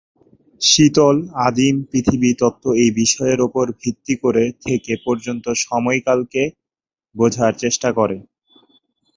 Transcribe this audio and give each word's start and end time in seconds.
শীতল 0.61 1.15
আদিম 1.47 1.75
পৃথিবী 1.89 2.31
তত্ত্ব 2.39 2.65
এই 2.83 2.91
বিষয়ের 2.99 3.39
উপর 3.47 3.65
ভিত্তি 3.81 4.13
করে 4.23 4.43
থেকে 4.65 4.93
পর্যন্ত 5.05 5.45
সময়কালকে 5.63 6.43
বোঝার 7.15 7.53
চেষ্টা 7.63 7.89
করে। 7.97 8.17